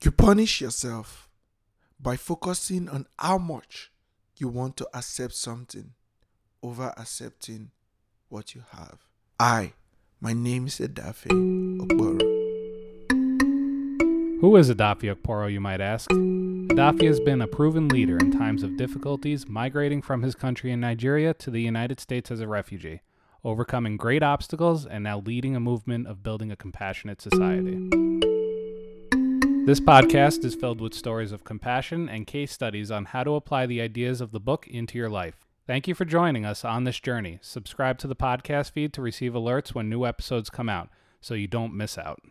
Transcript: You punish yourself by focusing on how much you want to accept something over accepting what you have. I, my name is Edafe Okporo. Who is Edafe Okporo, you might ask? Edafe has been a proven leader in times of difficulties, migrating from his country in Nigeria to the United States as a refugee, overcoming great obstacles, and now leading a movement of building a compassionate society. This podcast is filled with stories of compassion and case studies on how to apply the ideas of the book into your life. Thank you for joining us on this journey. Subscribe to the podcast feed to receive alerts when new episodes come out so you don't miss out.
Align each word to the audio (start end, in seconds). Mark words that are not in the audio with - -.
You 0.00 0.12
punish 0.12 0.60
yourself 0.60 1.28
by 1.98 2.16
focusing 2.16 2.88
on 2.88 3.06
how 3.18 3.36
much 3.36 3.90
you 4.36 4.46
want 4.46 4.76
to 4.76 4.88
accept 4.94 5.34
something 5.34 5.94
over 6.62 6.94
accepting 6.96 7.72
what 8.28 8.54
you 8.54 8.62
have. 8.70 9.08
I, 9.40 9.72
my 10.20 10.32
name 10.32 10.68
is 10.68 10.78
Edafe 10.78 11.26
Okporo. 11.80 12.20
Who 14.40 14.54
is 14.54 14.70
Edafe 14.70 15.12
Okporo, 15.16 15.50
you 15.52 15.60
might 15.60 15.80
ask? 15.80 16.08
Edafe 16.10 17.04
has 17.04 17.18
been 17.18 17.42
a 17.42 17.48
proven 17.48 17.88
leader 17.88 18.18
in 18.18 18.30
times 18.30 18.62
of 18.62 18.76
difficulties, 18.76 19.48
migrating 19.48 20.00
from 20.00 20.22
his 20.22 20.36
country 20.36 20.70
in 20.70 20.78
Nigeria 20.78 21.34
to 21.34 21.50
the 21.50 21.62
United 21.62 21.98
States 21.98 22.30
as 22.30 22.38
a 22.38 22.46
refugee, 22.46 23.00
overcoming 23.42 23.96
great 23.96 24.22
obstacles, 24.22 24.86
and 24.86 25.02
now 25.02 25.18
leading 25.18 25.56
a 25.56 25.60
movement 25.60 26.06
of 26.06 26.22
building 26.22 26.52
a 26.52 26.56
compassionate 26.56 27.20
society. 27.20 28.27
This 29.68 29.80
podcast 29.80 30.46
is 30.46 30.54
filled 30.54 30.80
with 30.80 30.94
stories 30.94 31.30
of 31.30 31.44
compassion 31.44 32.08
and 32.08 32.26
case 32.26 32.52
studies 32.52 32.90
on 32.90 33.04
how 33.04 33.22
to 33.22 33.34
apply 33.34 33.66
the 33.66 33.82
ideas 33.82 34.22
of 34.22 34.30
the 34.30 34.40
book 34.40 34.66
into 34.66 34.96
your 34.96 35.10
life. 35.10 35.44
Thank 35.66 35.86
you 35.86 35.94
for 35.94 36.06
joining 36.06 36.46
us 36.46 36.64
on 36.64 36.84
this 36.84 36.98
journey. 36.98 37.38
Subscribe 37.42 37.98
to 37.98 38.06
the 38.06 38.16
podcast 38.16 38.72
feed 38.72 38.94
to 38.94 39.02
receive 39.02 39.34
alerts 39.34 39.74
when 39.74 39.90
new 39.90 40.06
episodes 40.06 40.48
come 40.48 40.70
out 40.70 40.88
so 41.20 41.34
you 41.34 41.48
don't 41.48 41.76
miss 41.76 41.98
out. 41.98 42.22